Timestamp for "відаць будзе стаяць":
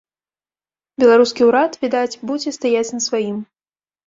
1.83-2.89